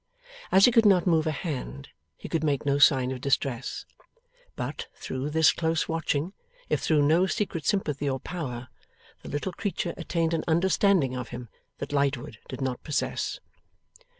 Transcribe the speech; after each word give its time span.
As 0.51 0.65
he 0.65 0.71
could 0.71 0.87
not 0.87 1.05
move 1.05 1.27
a 1.27 1.31
hand, 1.31 1.89
he 2.17 2.27
could 2.27 2.43
make 2.43 2.65
no 2.65 2.79
sign 2.79 3.11
of 3.11 3.21
distress; 3.21 3.85
but, 4.55 4.87
through 4.95 5.29
this 5.29 5.51
close 5.51 5.87
watching 5.87 6.33
(if 6.69 6.79
through 6.81 7.03
no 7.03 7.27
secret 7.27 7.67
sympathy 7.67 8.09
or 8.09 8.19
power) 8.19 8.69
the 9.21 9.29
little 9.29 9.53
creature 9.53 9.93
attained 9.97 10.33
an 10.33 10.43
understanding 10.47 11.15
of 11.15 11.29
him 11.29 11.49
that 11.77 11.93
Lightwood 11.93 12.39
did 12.49 12.61
not 12.61 12.83
possess. 12.83 13.39